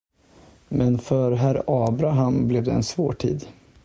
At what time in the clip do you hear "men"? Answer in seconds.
0.69-0.97